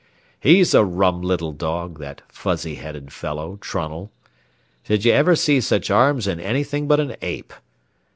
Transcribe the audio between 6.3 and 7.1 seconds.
anything but